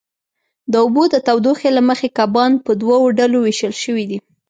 [0.71, 4.17] د اوبو د تودوخې له مخې کبان په دوو ډلو وېشل شوي دي.